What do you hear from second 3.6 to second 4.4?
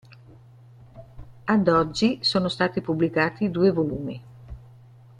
volumi.